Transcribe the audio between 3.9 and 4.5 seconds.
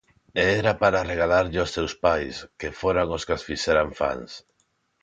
fans.